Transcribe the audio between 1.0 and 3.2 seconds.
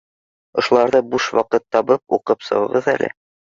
буш ваҡыт табып, уҡып сығығыҙ әле